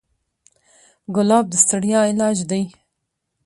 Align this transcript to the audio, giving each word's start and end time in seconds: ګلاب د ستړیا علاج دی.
ګلاب 1.15 1.45
د 1.49 1.53
ستړیا 1.63 1.99
علاج 2.11 2.37
دی. 2.49 2.63